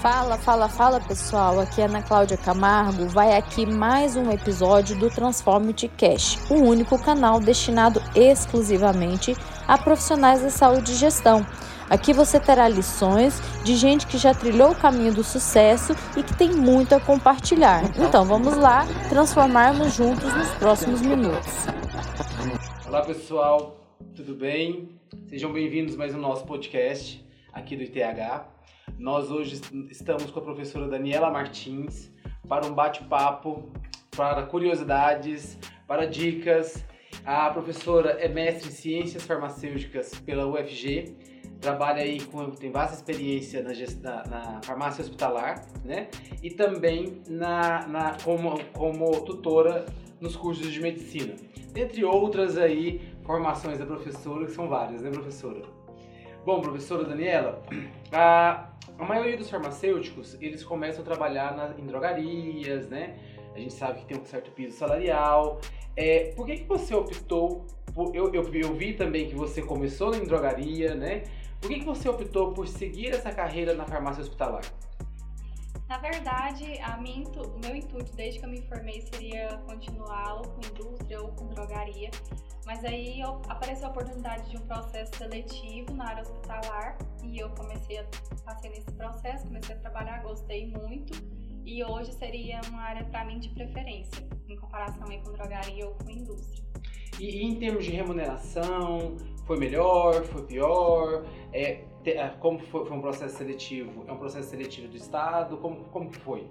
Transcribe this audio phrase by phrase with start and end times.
[0.00, 3.06] Fala, fala, fala pessoal, aqui é Ana Cláudia Camargo.
[3.06, 9.34] Vai aqui mais um episódio do Transformity Cash, o único canal destinado exclusivamente
[9.66, 11.46] a profissionais da saúde e gestão.
[11.88, 16.36] Aqui você terá lições de gente que já trilhou o caminho do sucesso e que
[16.36, 17.82] tem muito a compartilhar.
[17.98, 21.66] Então vamos lá transformarmos juntos nos próximos minutos.
[22.86, 23.76] Olá pessoal,
[24.14, 24.90] tudo bem?
[25.26, 28.55] Sejam bem-vindos mais um nosso podcast aqui do ITH.
[28.98, 32.10] Nós hoje estamos com a professora Daniela Martins
[32.48, 33.70] para um bate-papo,
[34.16, 36.84] para curiosidades, para dicas.
[37.24, 41.16] A professora é mestre em ciências farmacêuticas pela UFG,
[41.60, 46.08] trabalha aí com tem vasta experiência na, na, farmácia hospitalar, né?
[46.42, 49.84] E também na, na como, como tutora
[50.20, 51.34] nos cursos de medicina,
[51.74, 55.75] entre outras aí formações da professora que são várias, né, professora?
[56.46, 57.60] Bom, professora Daniela,
[58.12, 63.18] a, a maioria dos farmacêuticos, eles começam a trabalhar na, em drogarias, né?
[63.52, 65.60] A gente sabe que tem um certo piso salarial.
[65.96, 70.14] É, por que, que você optou, por, eu, eu, eu vi também que você começou
[70.14, 71.24] em drogaria, né?
[71.60, 74.62] Por que, que você optou por seguir essa carreira na farmácia hospitalar?
[75.88, 80.42] Na verdade, a minha, o meu intuito desde que eu me formei seria continuar ou
[80.42, 82.08] com indústria ou com drogaria,
[82.66, 87.48] mas aí eu, apareceu a oportunidade de um processo seletivo na área hospitalar e eu
[87.50, 88.04] comecei a
[88.44, 91.14] passei nesse processo, comecei a trabalhar, gostei muito
[91.64, 95.94] e hoje seria uma área para mim de preferência em comparação aí com drogaria ou
[95.94, 96.64] com indústria.
[97.20, 101.24] E, e em termos de remuneração, foi melhor, foi pior?
[101.52, 104.04] É, é, como foi, foi, um processo seletivo?
[104.06, 105.56] É um processo seletivo do Estado?
[105.58, 106.50] Como, como que foi?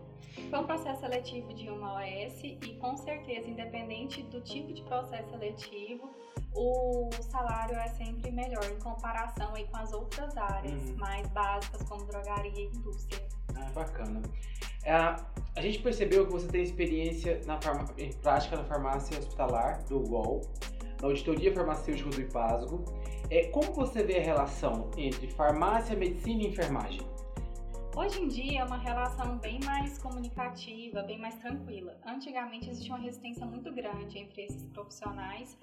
[0.49, 5.29] Foi um processo seletivo de uma OS e com certeza, independente do tipo de processo
[5.29, 6.09] seletivo,
[6.53, 10.97] o salário é sempre melhor em comparação aí com as outras áreas uhum.
[10.97, 13.21] mais básicas como drogaria e indústria.
[13.55, 14.21] Ah, bacana.
[14.83, 19.83] É, a gente percebeu que você tem experiência na farma, em prática na farmácia hospitalar
[19.85, 20.41] do UOL,
[21.05, 22.83] na auditoria farmacêutica do IPASGO.
[23.29, 27.01] É, como você vê a relação entre farmácia, medicina e enfermagem?
[27.95, 31.95] Hoje em dia é uma relação bem mais comunicativa, bem mais tranquila.
[32.05, 35.57] Antigamente existia uma resistência muito grande entre esses profissionais,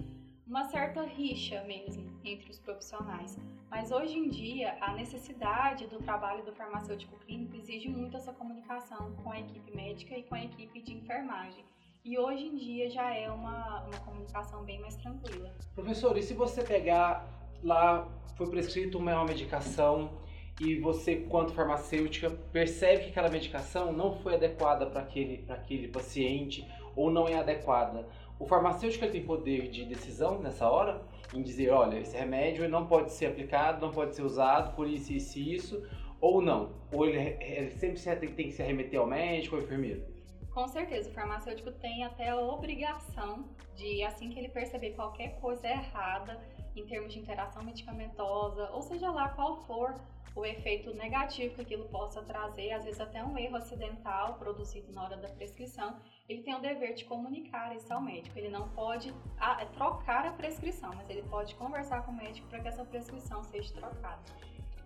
[0.47, 3.37] uma certa rixa mesmo entre os profissionais.
[3.69, 9.13] Mas hoje em dia a necessidade do trabalho do farmacêutico clínico exige muito essa comunicação
[9.23, 11.63] com a equipe médica e com a equipe de enfermagem.
[12.05, 15.49] E hoje em dia já é uma, uma comunicação bem mais tranquila.
[15.73, 17.25] Professor, e se você pegar
[17.63, 18.05] lá,
[18.35, 20.11] foi prescrito uma medicação
[20.59, 26.67] e você, quanto farmacêutica, percebe que aquela medicação não foi adequada para aquele, aquele paciente
[26.93, 28.05] ou não é adequada,
[28.37, 31.01] o farmacêutico tem poder de decisão nessa hora
[31.33, 35.13] em dizer, olha, esse remédio não pode ser aplicado, não pode ser usado por isso,
[35.13, 35.87] isso e isso,
[36.19, 36.73] ou não?
[36.91, 40.12] Ou ele, ele sempre tem que se remeter ao médico ou enfermeiro?
[40.53, 45.67] Com certeza, o farmacêutico tem até a obrigação de, assim que ele perceber qualquer coisa
[45.67, 46.39] errada
[46.75, 49.95] em termos de interação medicamentosa, ou seja lá qual for
[50.35, 55.03] o efeito negativo que aquilo possa trazer, às vezes até um erro acidental produzido na
[55.03, 55.95] hora da prescrição,
[56.27, 58.37] ele tem o dever de comunicar isso ao médico.
[58.37, 62.47] Ele não pode a, é trocar a prescrição, mas ele pode conversar com o médico
[62.47, 64.21] para que essa prescrição seja trocada.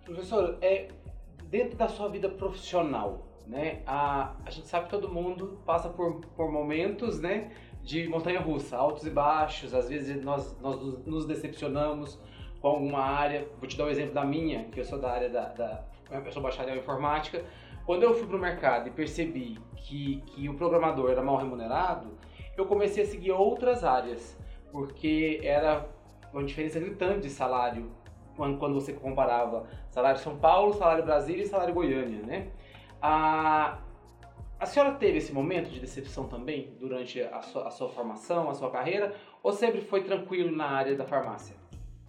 [0.04, 0.90] Professor, é,
[1.46, 6.22] dentro da sua vida profissional, né, a, a gente sabe que todo mundo passa por,
[6.36, 12.20] por momentos, né, de montanha russa, altos e baixos, às vezes nós, nós nos decepcionamos,
[12.62, 13.48] com alguma área.
[13.60, 16.32] Vou te dar um exemplo da minha, que eu sou da área da, da eu
[16.32, 17.44] sou bacharel em informática.
[17.86, 22.18] Quando eu fui para o mercado e percebi que, que o programador era mal remunerado,
[22.58, 24.38] eu comecei a seguir outras áreas,
[24.72, 25.88] porque era
[26.34, 27.92] uma diferença gritante de salário
[28.36, 32.50] quando você comparava salário São Paulo, salário Brasília e salário Goiânia, né?
[33.02, 33.78] A,
[34.60, 38.54] a senhora teve esse momento de decepção também durante a sua, a sua formação, a
[38.54, 41.56] sua carreira, ou sempre foi tranquilo na área da farmácia?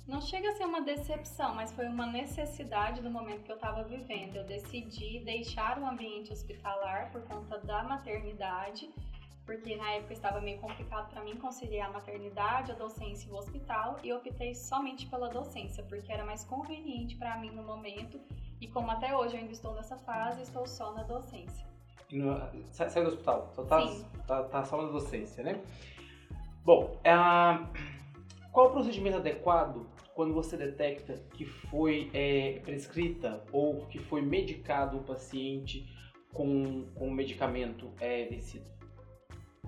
[0.08, 3.84] Não chega a ser uma decepção, mas foi uma necessidade do momento que eu estava
[3.84, 4.36] vivendo.
[4.36, 8.88] Eu decidi deixar o ambiente hospitalar por conta da maternidade,
[9.44, 13.36] porque na época estava meio complicado para mim conciliar a maternidade, a docência e o
[13.36, 18.18] hospital, e optei somente pela docência, porque era mais conveniente para mim no momento.
[18.60, 21.66] E como até hoje eu ainda estou nessa fase, estou só na docência.
[22.70, 23.86] Saiu do hospital, só tá,
[24.26, 25.60] tá, tá, só na docência, né?
[26.64, 27.68] Bom, uh,
[28.50, 34.98] qual o procedimento adequado quando você detecta que foi é, prescrita ou que foi medicado
[34.98, 35.86] o paciente
[36.32, 38.66] com, com um medicamento é, vencido?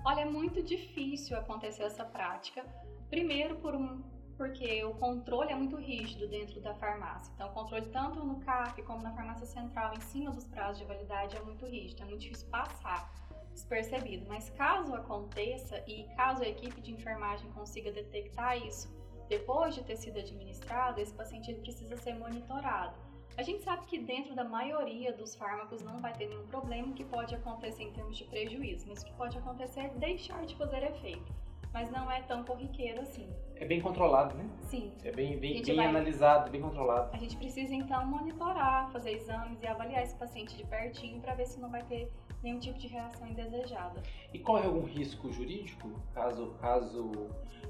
[0.03, 2.65] Olha, é muito difícil acontecer essa prática.
[3.09, 4.01] Primeiro, por um
[4.41, 7.31] porque o controle é muito rígido dentro da farmácia.
[7.35, 10.85] Então, o controle tanto no CAP como na farmácia central, em cima dos prazos de
[10.85, 13.07] validade, é muito rígido, é muito difícil passar
[13.53, 14.25] despercebido.
[14.27, 18.91] Mas caso aconteça e caso a equipe de enfermagem consiga detectar isso
[19.29, 22.97] depois de ter sido administrado, esse paciente precisa ser monitorado.
[23.37, 27.05] A gente sabe que dentro da maioria dos fármacos não vai ter nenhum problema, que
[27.05, 30.81] pode acontecer em termos de prejuízo, mas o que pode acontecer é deixar de fazer
[30.81, 31.31] efeito
[31.73, 33.27] mas não é tão corriqueiro assim.
[33.55, 34.49] É bem controlado, né?
[34.61, 34.91] Sim.
[35.03, 35.85] É bem, bem, bem vai...
[35.85, 37.11] analisado, bem controlado.
[37.13, 41.45] A gente precisa então monitorar, fazer exames e avaliar esse paciente de pertinho para ver
[41.45, 44.01] se não vai ter nenhum tipo de reação indesejada.
[44.33, 47.11] E corre algum risco jurídico caso caso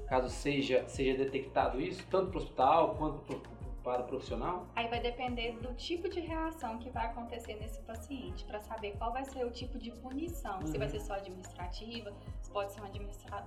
[0.08, 4.66] caso seja seja detectado isso tanto para o hospital quanto para para o profissional?
[4.74, 9.12] Aí vai depender do tipo de reação que vai acontecer nesse paciente, para saber qual
[9.12, 10.60] vai ser o tipo de punição.
[10.60, 10.66] Uhum.
[10.66, 10.92] Se vai uhum.
[10.92, 12.90] ser só administrativa, se pode ser uma,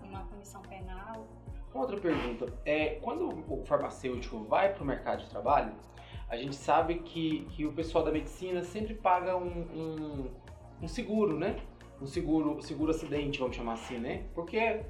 [0.04, 1.28] uma punição penal.
[1.74, 5.74] Outra pergunta, é, quando o farmacêutico vai para o mercado de trabalho,
[6.30, 10.32] a gente sabe que, que o pessoal da medicina sempre paga um, um,
[10.82, 11.58] um seguro, né?
[12.02, 14.24] Um seguro, seguro acidente, vamos chamar assim, né?
[14.34, 14.82] Porque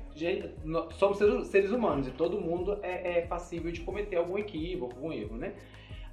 [0.97, 1.17] somos
[1.47, 5.55] seres humanos e todo mundo é, é passível de cometer algum equívoco, algum erro, né?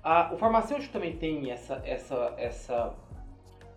[0.03, 2.95] Ah, o farmacêutico também tem essa, essa, essa,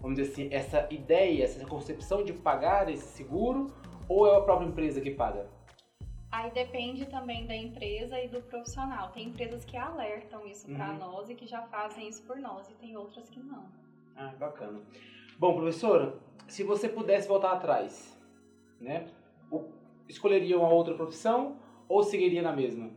[0.02, 3.72] vamos dizer assim, essa ideia, essa concepção de pagar esse seguro
[4.10, 5.48] ou é a própria empresa que paga?
[6.32, 9.10] Aí depende também da empresa e do profissional.
[9.12, 10.76] Tem empresas que alertam isso uhum.
[10.76, 13.66] para nós e que já fazem isso por nós, e tem outras que não.
[14.18, 14.82] Ah, bacana.
[15.38, 16.18] Bom, professora,
[16.48, 18.18] se você pudesse voltar atrás,
[18.80, 19.06] né?
[20.08, 21.58] Escolheria uma outra profissão
[21.90, 22.90] ou seguiria na mesma?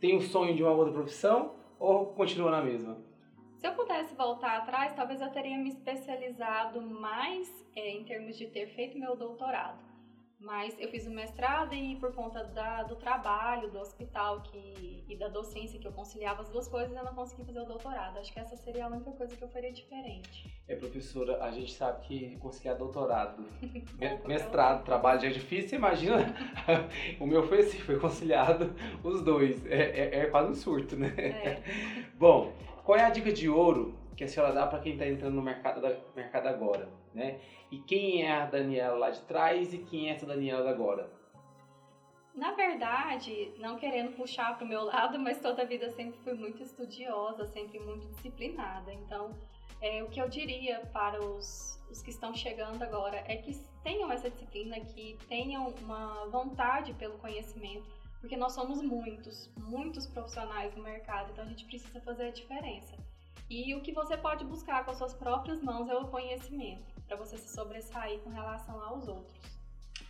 [0.00, 2.98] Tem um sonho de uma outra profissão ou continua na mesma?
[3.58, 8.48] Se eu pudesse voltar atrás, talvez eu teria me especializado mais é, em termos de
[8.48, 9.89] ter feito meu doutorado.
[10.40, 15.14] Mas eu fiz o mestrado e por conta da, do trabalho, do hospital que, e
[15.14, 18.18] da docência que eu conciliava as duas coisas, eu não consegui fazer o doutorado.
[18.18, 20.50] Acho que essa seria a única coisa que eu faria diferente.
[20.66, 23.44] É, professora, a gente sabe que conciliar doutorado,
[24.26, 26.34] mestrado, trabalho já é difícil, imagina.
[27.20, 29.66] o meu foi assim, foi conciliado os dois.
[29.66, 31.12] É, é, é quase um surto, né?
[31.18, 31.62] É.
[32.18, 32.50] Bom,
[32.82, 35.42] qual é a dica de ouro que a senhora dá para quem está entrando no
[35.42, 37.40] mercado, da, mercado agora, né?
[37.70, 41.10] E quem é a Daniela lá de trás e quem é essa Daniela da agora?
[42.34, 46.34] Na verdade, não querendo puxar para o meu lado, mas toda a vida sempre fui
[46.34, 48.92] muito estudiosa, sempre muito disciplinada.
[48.92, 49.36] Então,
[49.80, 54.12] é, o que eu diria para os, os que estão chegando agora é que tenham
[54.12, 57.88] essa disciplina, que tenham uma vontade pelo conhecimento,
[58.20, 62.94] porque nós somos muitos, muitos profissionais no mercado, então a gente precisa fazer a diferença.
[63.48, 67.16] E o que você pode buscar com as suas próprias mãos é o conhecimento, para
[67.16, 69.40] você se sobressair com relação aos outros.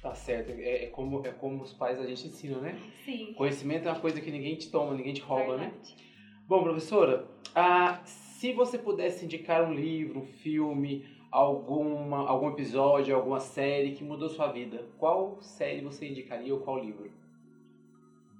[0.02, 2.78] Tá certo, é, é, como, é como os pais a gente ensina, né?
[3.04, 3.34] Sim.
[3.34, 5.66] Conhecimento é uma coisa que ninguém te toma, ninguém te rouba, né?
[5.66, 5.96] Verdade.
[5.96, 6.04] né?
[6.48, 13.40] Bom, professora, ah, se você pudesse indicar um livro, um filme, alguma, algum episódio, alguma
[13.40, 17.10] série que mudou sua vida, qual série você indicaria ou qual livro?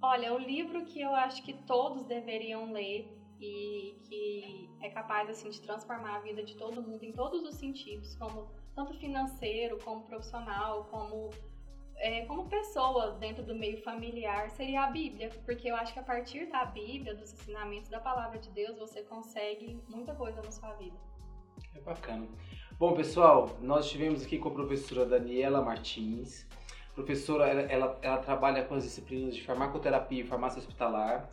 [0.03, 3.07] Olha, o livro que eu acho que todos deveriam ler
[3.41, 7.55] e que é capaz assim de transformar a vida de todo mundo em todos os
[7.55, 11.31] sentidos, como tanto financeiro, como profissional, como
[11.97, 16.03] é, como pessoa dentro do meio familiar, seria a Bíblia, porque eu acho que a
[16.03, 20.73] partir da Bíblia, dos ensinamentos da palavra de Deus, você consegue muita coisa na sua
[20.75, 20.97] vida.
[21.75, 22.27] É bacana.
[22.79, 26.49] Bom, pessoal, nós estivemos aqui com a professora Daniela Martins.
[26.95, 31.31] Professora, ela, ela, ela trabalha com as disciplinas de farmacoterapia e farmácia hospitalar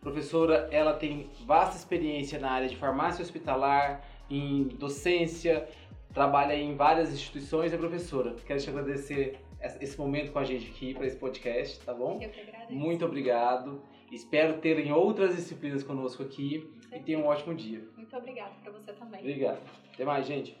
[0.00, 5.68] Professora, ela tem vasta experiência na área de farmácia hospitalar, em docência,
[6.14, 7.72] trabalha em várias instituições.
[7.72, 9.38] É professora, quero te agradecer
[9.80, 12.18] esse momento com a gente aqui para esse podcast, tá bom?
[12.20, 12.72] Eu que agradeço.
[12.72, 13.82] Muito obrigado.
[14.10, 17.86] Espero ter em outras disciplinas conosco aqui e tenha um ótimo dia.
[17.96, 19.20] Muito obrigada para você também.
[19.20, 19.60] Obrigado.
[19.92, 20.56] Até mais, gente.